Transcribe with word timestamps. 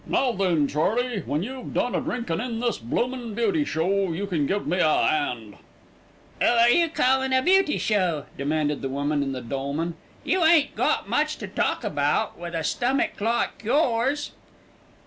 "Now 0.07 0.31
then, 0.31 0.67
Charley, 0.67 1.19
when 1.27 1.43
you've 1.43 1.75
done 1.75 1.93
a 1.93 2.01
drinkin' 2.01 2.41
in 2.41 2.59
this 2.59 2.79
bloomin' 2.79 3.35
beauty 3.35 3.63
show, 3.63 4.11
you 4.13 4.25
can 4.25 4.47
give 4.47 4.65
me 4.65 4.79
a 4.79 4.89
'and." 4.89 5.57
"'Oo 6.41 6.45
are 6.47 6.69
you 6.69 6.89
calling 6.89 7.31
a 7.33 7.43
beauty 7.43 7.77
show?" 7.77 8.25
demanded 8.35 8.81
the 8.81 8.89
woman 8.89 9.21
in 9.21 9.31
the 9.31 9.41
dolman. 9.41 9.93
"You 10.23 10.43
ain't 10.43 10.75
got 10.75 11.07
much 11.07 11.37
to 11.37 11.47
talk 11.47 11.83
about, 11.83 12.35
with 12.39 12.55
a 12.55 12.63
stummick 12.63 13.21
like 13.21 13.61
yours." 13.63 14.31